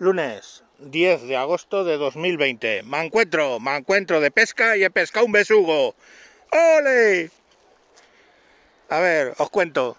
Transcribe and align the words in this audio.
Lunes 0.00 0.62
10 0.78 1.22
de 1.22 1.36
agosto 1.36 1.82
de 1.82 1.96
2020. 1.96 2.84
Me 2.84 3.04
encuentro, 3.04 3.58
me 3.58 3.76
encuentro 3.76 4.20
de 4.20 4.30
pesca 4.30 4.76
y 4.76 4.84
he 4.84 4.90
pescado 4.90 5.26
un 5.26 5.32
besugo. 5.32 5.96
¡Ole! 6.52 7.32
A 8.90 9.00
ver, 9.00 9.34
os 9.38 9.50
cuento. 9.50 9.96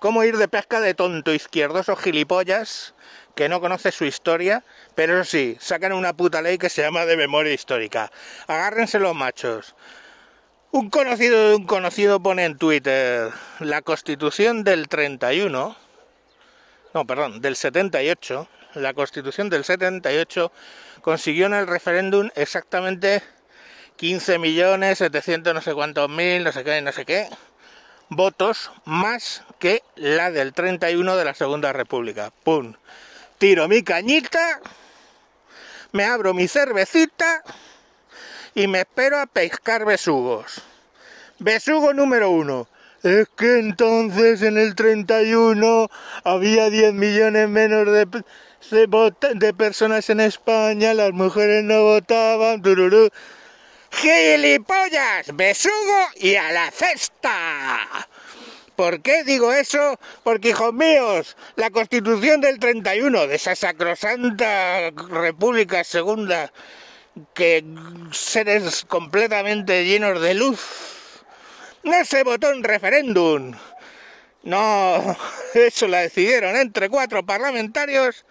¿Cómo 0.00 0.22
ir 0.24 0.36
de 0.36 0.48
pesca 0.48 0.80
de 0.80 0.92
tonto 0.92 1.32
izquierdoso 1.32 1.96
gilipollas 1.96 2.94
que 3.34 3.48
no 3.48 3.62
conoce 3.62 3.90
su 3.90 4.04
historia? 4.04 4.64
Pero 4.94 5.14
eso 5.14 5.30
sí, 5.30 5.56
sacan 5.60 5.92
una 5.94 6.12
puta 6.12 6.42
ley 6.42 6.58
que 6.58 6.68
se 6.68 6.82
llama 6.82 7.06
de 7.06 7.16
memoria 7.16 7.54
histórica. 7.54 8.12
Agárrense 8.48 8.98
los 8.98 9.14
machos. 9.14 9.74
Un 10.72 10.90
conocido 10.90 11.48
de 11.48 11.56
un 11.56 11.64
conocido 11.64 12.20
pone 12.20 12.44
en 12.44 12.58
Twitter 12.58 13.30
la 13.60 13.80
constitución 13.80 14.62
del 14.62 14.88
31, 14.88 15.74
no, 16.92 17.06
perdón, 17.06 17.40
del 17.40 17.56
78, 17.56 18.46
la 18.80 18.94
constitución 18.94 19.50
del 19.50 19.64
78 19.64 20.52
consiguió 21.00 21.46
en 21.46 21.54
el 21.54 21.66
referéndum 21.66 22.30
exactamente 22.34 23.22
15 23.96 24.38
millones 24.38 24.98
700 24.98 25.54
no 25.54 25.60
sé 25.60 25.74
cuántos 25.74 26.08
mil, 26.08 26.44
no 26.44 26.52
sé 26.52 26.64
qué, 26.64 26.80
no 26.80 26.92
sé 26.92 27.04
qué, 27.04 27.28
votos 28.08 28.70
más 28.84 29.42
que 29.58 29.82
la 29.96 30.30
del 30.30 30.52
31 30.52 31.16
de 31.16 31.24
la 31.24 31.34
Segunda 31.34 31.72
República. 31.72 32.32
¡Pum! 32.44 32.74
Tiro 33.38 33.68
mi 33.68 33.82
cañita, 33.82 34.60
me 35.92 36.04
abro 36.04 36.34
mi 36.34 36.48
cervecita 36.48 37.42
y 38.54 38.66
me 38.66 38.80
espero 38.80 39.20
a 39.20 39.26
pescar 39.26 39.84
besugos. 39.84 40.62
Besugo 41.38 41.92
número 41.94 42.30
uno. 42.30 42.68
Es 43.02 43.28
que 43.36 43.60
entonces 43.60 44.42
en 44.42 44.58
el 44.58 44.74
31 44.74 45.88
había 46.24 46.68
10 46.68 46.94
millones 46.94 47.48
menos 47.48 47.86
de, 47.86 48.08
de, 48.70 49.14
de 49.34 49.54
personas 49.54 50.10
en 50.10 50.20
España, 50.20 50.94
las 50.94 51.12
mujeres 51.12 51.64
no 51.64 51.82
votaban. 51.82 52.62
Tururú. 52.62 53.08
¡Gilipollas! 53.90 55.34
¡Besugo 55.34 56.08
y 56.16 56.34
a 56.34 56.52
la 56.52 56.70
cesta! 56.70 58.08
¿Por 58.76 59.02
qué 59.02 59.24
digo 59.24 59.52
eso? 59.52 59.98
Porque, 60.22 60.50
hijos 60.50 60.72
míos, 60.72 61.36
la 61.56 61.70
constitución 61.70 62.40
del 62.40 62.60
31 62.60 63.26
de 63.26 63.34
esa 63.34 63.56
sacrosanta 63.56 64.90
República 64.90 65.82
Segunda, 65.82 66.52
que 67.34 67.64
seres 68.12 68.84
completamente 68.84 69.84
llenos 69.84 70.20
de 70.20 70.34
luz, 70.34 70.60
no 71.82 72.04
se 72.04 72.22
votó 72.22 72.52
en 72.52 72.62
referéndum. 72.62 73.52
No, 74.42 75.16
eso 75.54 75.88
la 75.88 76.00
decidieron 76.00 76.56
entre 76.56 76.88
cuatro 76.88 77.24
parlamentarios 77.24 78.24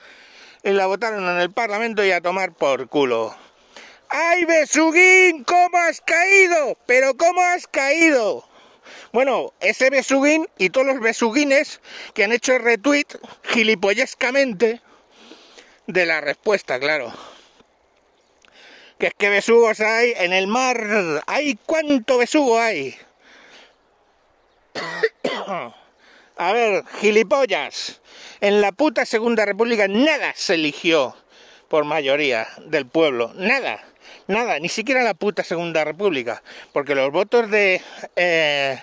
y 0.64 0.72
la 0.72 0.86
votaron 0.88 1.28
en 1.28 1.40
el 1.40 1.52
Parlamento 1.52 2.04
y 2.04 2.12
a 2.12 2.22
tomar 2.22 2.54
por 2.54 2.88
culo. 2.90 3.36
¡Ay, 4.10 4.46
Besuguín! 4.46 5.44
¿Cómo 5.44 5.78
has 5.78 6.00
caído? 6.02 6.78
¿Pero 6.86 7.16
cómo 7.16 7.42
has 7.42 7.68
caído? 7.68 8.48
Bueno, 9.12 9.54
ese 9.60 9.90
Besuguín 9.90 10.48
y 10.58 10.70
todos 10.70 10.88
los 10.88 11.00
Besuguines 11.02 11.82
que 12.14 12.24
han 12.24 12.32
hecho 12.32 12.58
retweet 12.58 13.08
gilipollescamente 13.44 14.82
de 15.88 16.06
la 16.06 16.22
respuesta, 16.22 16.80
claro. 16.80 17.12
Que 18.98 19.08
es 19.08 19.14
que 19.14 19.30
besugos 19.30 19.82
hay 19.82 20.14
en 20.18 20.34
el 20.34 20.48
mar. 20.48 21.22
¡Ay, 21.28 21.60
cuánto 21.66 22.18
besugo 22.18 22.60
hay! 22.60 22.98
A 26.38 26.54
ver, 26.54 26.84
gilipollas. 27.02 28.00
En 28.42 28.62
la 28.62 28.72
puta 28.72 29.06
Segunda 29.06 29.44
República 29.44 29.88
nada 29.88 30.34
se 30.36 30.54
eligió 30.54 31.16
por 31.68 31.84
mayoría 31.84 32.48
del 32.66 32.86
pueblo. 32.86 33.32
Nada. 33.36 33.84
Nada. 34.28 34.60
Ni 34.60 34.70
siquiera 34.70 35.04
la 35.04 35.16
puta 35.16 35.44
Segunda 35.44 35.84
República. 35.84 36.44
Porque 36.74 36.94
los 36.94 37.12
votos 37.12 37.50
de 37.50 37.82
eh, 38.16 38.80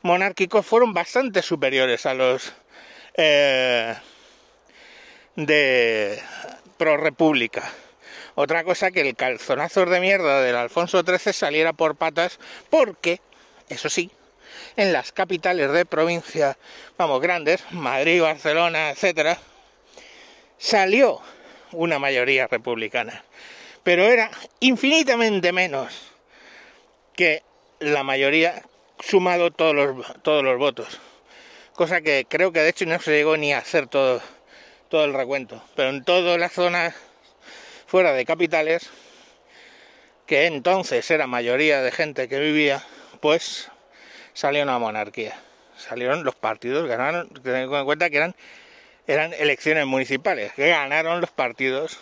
monárquicos 0.00 0.64
fueron 0.64 0.94
bastante 0.94 1.42
superiores 1.42 2.06
a 2.06 2.14
los 2.14 2.54
eh, 3.14 3.94
de 5.34 6.18
pro 6.78 6.96
república. 6.96 7.70
Otra 8.36 8.64
cosa 8.64 8.90
que 8.90 9.02
el 9.02 9.16
calzonazo 9.16 9.84
de 9.84 10.00
mierda 10.00 10.40
del 10.40 10.56
Alfonso 10.56 11.02
XIII 11.02 11.34
saliera 11.34 11.74
por 11.74 11.96
patas 11.96 12.38
porque, 12.70 13.20
eso 13.68 13.90
sí, 13.90 14.10
en 14.76 14.92
las 14.92 15.12
capitales 15.12 15.70
de 15.72 15.84
provincia, 15.84 16.56
vamos, 16.98 17.20
grandes, 17.20 17.64
Madrid, 17.70 18.22
Barcelona, 18.22 18.90
etcétera, 18.90 19.38
salió 20.58 21.20
una 21.72 21.98
mayoría 21.98 22.46
republicana, 22.46 23.24
pero 23.82 24.04
era 24.04 24.30
infinitamente 24.60 25.52
menos 25.52 26.12
que 27.14 27.42
la 27.80 28.02
mayoría 28.02 28.62
sumado 29.00 29.50
todos 29.50 29.74
los, 29.74 30.22
todos 30.22 30.42
los 30.42 30.58
votos, 30.58 31.00
cosa 31.74 32.00
que 32.00 32.26
creo 32.28 32.52
que 32.52 32.60
de 32.60 32.70
hecho 32.70 32.86
no 32.86 32.98
se 33.00 33.12
llegó 33.12 33.36
ni 33.36 33.52
a 33.52 33.58
hacer 33.58 33.86
todo, 33.86 34.22
todo 34.88 35.04
el 35.04 35.14
recuento, 35.14 35.62
pero 35.74 35.90
en 35.90 36.04
todas 36.04 36.38
las 36.38 36.52
zonas 36.52 36.94
fuera 37.86 38.12
de 38.12 38.24
capitales, 38.24 38.90
que 40.26 40.46
entonces 40.46 41.08
era 41.10 41.26
mayoría 41.26 41.82
de 41.82 41.92
gente 41.92 42.28
que 42.28 42.38
vivía, 42.38 42.84
pues 43.20 43.70
salió 44.36 44.62
una 44.62 44.78
monarquía. 44.78 45.34
Salieron 45.78 46.22
los 46.22 46.34
partidos, 46.34 46.86
ganaron, 46.86 47.28
ten 47.42 47.56
en 47.56 47.84
cuenta 47.84 48.10
que 48.10 48.18
eran, 48.18 48.36
eran 49.06 49.32
elecciones 49.32 49.86
municipales, 49.86 50.52
que 50.52 50.68
ganaron 50.68 51.20
los 51.20 51.30
partidos 51.30 51.98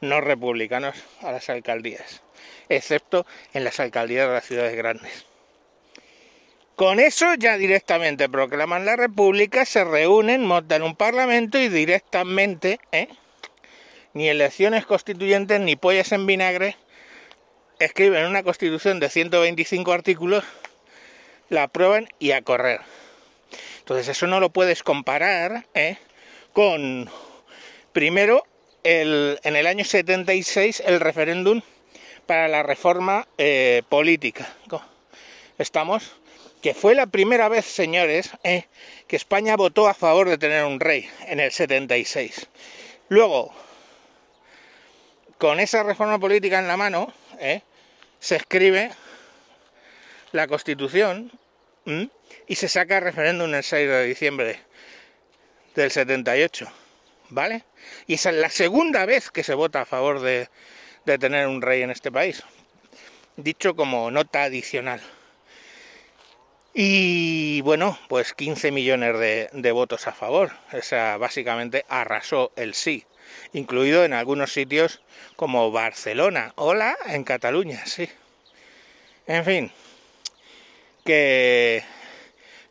no 0.00 0.20
republicanos 0.20 0.94
a 1.22 1.32
las 1.32 1.48
alcaldías, 1.48 2.22
excepto 2.68 3.26
en 3.54 3.64
las 3.64 3.80
alcaldías 3.80 4.28
de 4.28 4.34
las 4.34 4.44
ciudades 4.44 4.76
grandes. 4.76 5.26
Con 6.76 7.00
eso 7.00 7.34
ya 7.34 7.56
directamente 7.56 8.28
proclaman 8.28 8.84
la 8.84 8.96
república, 8.96 9.64
se 9.64 9.84
reúnen, 9.84 10.44
montan 10.44 10.82
un 10.82 10.96
parlamento 10.96 11.58
y 11.58 11.68
directamente, 11.68 12.80
¿eh? 12.92 13.08
ni 14.14 14.28
elecciones 14.28 14.84
constituyentes 14.84 15.60
ni 15.60 15.76
pollas 15.76 16.12
en 16.12 16.26
vinagre, 16.26 16.76
escriben 17.78 18.26
una 18.26 18.42
constitución 18.42 19.00
de 19.00 19.08
125 19.08 19.92
artículos 19.92 20.44
la 21.52 21.64
aprueban 21.64 22.08
y 22.18 22.32
a 22.32 22.42
correr. 22.42 22.80
Entonces 23.80 24.08
eso 24.08 24.26
no 24.26 24.40
lo 24.40 24.50
puedes 24.50 24.82
comparar 24.82 25.66
¿eh? 25.74 25.98
con, 26.52 27.10
primero, 27.92 28.44
el, 28.82 29.38
en 29.44 29.56
el 29.56 29.66
año 29.66 29.84
76 29.84 30.82
el 30.86 30.98
referéndum 30.98 31.60
para 32.26 32.48
la 32.48 32.62
reforma 32.62 33.28
eh, 33.36 33.82
política. 33.88 34.50
Estamos, 35.58 36.12
que 36.62 36.72
fue 36.72 36.94
la 36.94 37.06
primera 37.06 37.48
vez, 37.48 37.66
señores, 37.66 38.30
¿eh? 38.44 38.64
que 39.06 39.16
España 39.16 39.54
votó 39.56 39.88
a 39.88 39.94
favor 39.94 40.30
de 40.30 40.38
tener 40.38 40.64
un 40.64 40.80
rey 40.80 41.08
en 41.26 41.38
el 41.38 41.52
76. 41.52 42.48
Luego, 43.10 43.52
con 45.36 45.60
esa 45.60 45.82
reforma 45.82 46.18
política 46.18 46.58
en 46.58 46.68
la 46.68 46.78
mano, 46.78 47.12
se 48.20 48.36
escribe 48.36 48.90
la 50.30 50.46
Constitución 50.46 51.30
y 52.46 52.54
se 52.54 52.68
saca 52.68 53.00
referéndum 53.00 53.52
el 53.54 53.62
6 53.62 53.88
de 53.88 54.04
diciembre 54.04 54.60
del 55.74 55.90
78, 55.90 56.66
¿vale? 57.30 57.64
Y 58.06 58.14
esa 58.14 58.30
es 58.30 58.36
la 58.36 58.50
segunda 58.50 59.06
vez 59.06 59.30
que 59.30 59.42
se 59.42 59.54
vota 59.54 59.82
a 59.82 59.86
favor 59.86 60.20
de, 60.20 60.48
tener 61.04 61.46
un 61.46 61.62
rey 61.62 61.82
en 61.82 61.90
este 61.90 62.12
país, 62.12 62.42
dicho 63.36 63.74
como 63.74 64.10
nota 64.10 64.44
adicional. 64.44 65.00
Y 66.74 67.60
bueno, 67.62 67.98
pues 68.08 68.32
15 68.32 68.70
millones 68.70 69.50
de, 69.52 69.72
votos 69.72 70.06
a 70.06 70.12
favor. 70.12 70.52
O 70.72 70.80
sea, 70.80 71.18
básicamente 71.18 71.84
arrasó 71.88 72.50
el 72.56 72.74
sí, 72.74 73.04
incluido 73.52 74.04
en 74.04 74.14
algunos 74.14 74.52
sitios 74.52 75.02
como 75.36 75.70
Barcelona. 75.70 76.52
Hola, 76.56 76.96
en 77.06 77.24
Cataluña, 77.24 77.84
sí. 77.84 78.08
En 79.26 79.44
fin, 79.44 79.72
que 81.04 81.84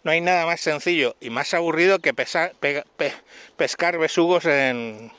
no 0.04 0.12
hay 0.12 0.22
nada 0.22 0.46
más 0.46 0.62
sencillo 0.62 1.16
y 1.20 1.30
más 1.30 1.54
aburrido 1.54 2.00
que 2.00 2.14
pesar, 2.14 2.54
pe, 2.60 2.84
pe, 2.98 3.14
pescar 3.58 3.98
besugos 3.98 4.46
en, 4.46 5.12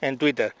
en 0.00 0.18
Twitter. 0.18 0.54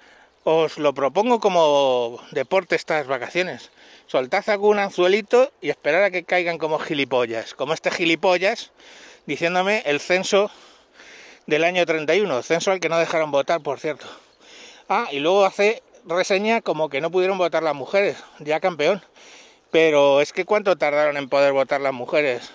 Os 0.44 0.78
lo 0.78 0.94
propongo 0.94 1.40
como 1.40 2.20
deporte 2.30 2.76
estas 2.76 3.06
vacaciones. 3.06 3.70
Soltad 4.06 4.48
algún 4.48 4.78
anzuelito 4.78 5.52
y 5.60 5.70
esperar 5.70 6.04
a 6.04 6.10
que 6.10 6.24
caigan 6.24 6.58
como 6.58 6.78
gilipollas. 6.78 7.54
Como 7.54 7.72
este 7.72 7.90
gilipollas 7.90 8.70
diciéndome 9.26 9.82
el 9.86 9.98
censo 9.98 10.50
del 11.46 11.64
año 11.64 11.84
31, 11.84 12.42
censo 12.42 12.70
al 12.70 12.80
que 12.80 12.88
no 12.88 12.98
dejaron 12.98 13.30
votar, 13.30 13.60
por 13.60 13.80
cierto. 13.80 14.06
Ah, 14.88 15.08
y 15.10 15.18
luego 15.18 15.44
hace 15.44 15.82
reseña 16.04 16.60
como 16.60 16.88
que 16.88 17.00
no 17.00 17.10
pudieron 17.10 17.38
votar 17.38 17.62
las 17.62 17.74
mujeres, 17.74 18.16
ya 18.38 18.60
campeón. 18.60 19.02
Pero 19.76 20.22
es 20.22 20.32
que 20.32 20.46
cuánto 20.46 20.78
tardaron 20.78 21.18
en 21.18 21.28
poder 21.28 21.52
votar 21.52 21.82
las 21.82 21.92
mujeres 21.92 22.50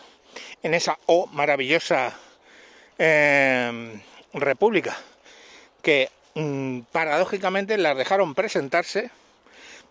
en 0.64 0.74
esa 0.74 0.98
oh, 1.06 1.28
maravillosa 1.28 2.18
eh, 2.98 4.02
república. 4.34 4.98
Que 5.84 6.10
mm, 6.34 6.80
paradójicamente 6.92 7.78
las 7.78 7.96
dejaron 7.96 8.34
presentarse, 8.34 9.12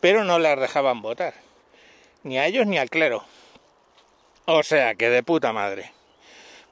pero 0.00 0.24
no 0.24 0.40
las 0.40 0.58
dejaban 0.58 1.02
votar, 1.02 1.34
ni 2.24 2.36
a 2.36 2.46
ellos 2.46 2.66
ni 2.66 2.78
al 2.78 2.90
clero. 2.90 3.22
O 4.46 4.64
sea, 4.64 4.96
que 4.96 5.08
de 5.08 5.22
puta 5.22 5.52
madre. 5.52 5.92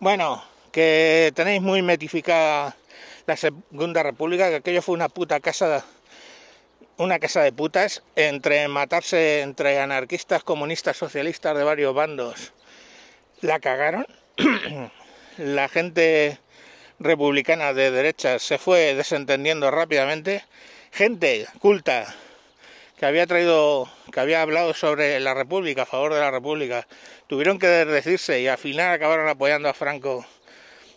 Bueno, 0.01 0.43
que 0.73 1.31
tenéis 1.37 1.63
muy 1.63 1.83
metificada 1.83 2.75
la 3.27 3.37
Segunda 3.37 4.03
República, 4.03 4.49
que 4.49 4.57
aquello 4.57 4.83
fue 4.83 4.97
una 4.97 5.09
puta 5.09 5.39
casa, 5.39 5.85
una 6.99 7.21
casa 7.21 7.43
de 7.43 7.53
putas, 7.53 8.03
entre 8.17 8.67
matarse 8.69 9.41
entre 9.41 9.79
anarquistas, 9.79 10.43
comunistas, 10.43 10.97
socialistas 10.97 11.57
de 11.57 11.65
varios 11.65 11.95
bandos. 11.95 12.53
La 13.41 13.61
cagaron. 13.61 14.07
la 15.39 15.69
gente 15.69 16.39
republicana 16.99 17.73
de 17.73 17.93
derecha 17.93 18.39
se 18.41 18.59
fue 18.59 18.95
desentendiendo 18.95 19.71
rápidamente. 19.71 20.45
Gente 20.91 21.47
culta 21.61 22.15
que 22.99 23.07
había 23.07 23.29
traído, 23.29 23.89
que 24.13 24.19
había 24.19 24.43
hablado 24.43 24.75
sobre 24.75 25.21
la 25.21 25.35
República, 25.35 25.83
a 25.83 25.87
favor 25.87 26.13
de 26.15 26.21
la 26.21 26.33
República, 26.33 26.89
tuvieron 27.29 27.61
que 27.61 27.69
decirse 27.69 28.41
y 28.41 28.49
al 28.49 28.59
final 28.59 28.93
acabaron 28.93 29.29
apoyando 29.29 29.69
a 29.69 29.75
Franco 29.75 30.27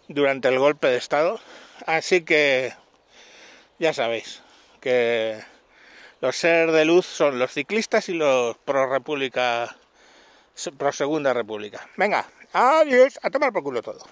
durante 0.07 0.47
el 0.47 0.57
golpe 0.57 0.87
de 0.87 0.97
Estado. 0.97 1.39
Así 1.85 2.21
que 2.21 2.73
ya 3.77 3.93
sabéis 3.93 4.41
que 4.79 5.39
los 6.21 6.35
ser 6.35 6.71
de 6.71 6.85
luz 6.85 7.05
son 7.05 7.39
los 7.39 7.51
ciclistas 7.51 8.07
y 8.07 8.13
los 8.13 8.55
pro 8.59 8.87
República, 8.87 9.75
pro 10.77 10.91
Segunda 10.91 11.33
República. 11.33 11.89
Venga, 11.97 12.27
adiós, 12.53 13.19
a 13.23 13.31
tomar 13.31 13.51
por 13.51 13.63
culo 13.63 13.81
todo. 13.81 14.05